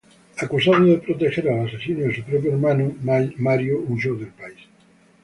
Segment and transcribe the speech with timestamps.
[0.43, 2.95] Acusado de proteger al asesino de su propio hermano,
[3.37, 4.57] Mario huyó del país.